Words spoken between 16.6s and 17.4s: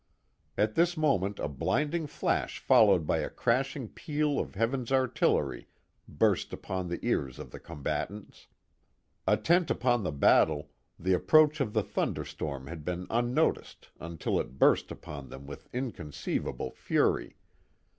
fury.